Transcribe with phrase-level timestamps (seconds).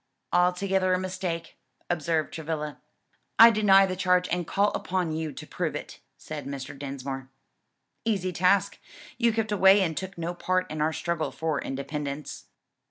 [0.33, 2.79] "Altogether a mistake," observed Travilla.
[3.37, 6.75] "I deny the charge and call upon you to prove it," said Mr.
[6.75, 7.29] Dinsmore.
[8.03, 8.79] "Easy task;
[9.19, 12.45] you kept away and took no part in our struggle for independence."